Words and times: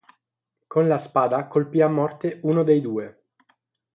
Con 0.67 0.87
la 0.89 0.97
spada 0.97 1.45
colpì 1.45 1.79
a 1.81 1.87
morte 1.87 2.39
uno 2.41 2.63
dei 2.63 2.81
due. 2.81 3.25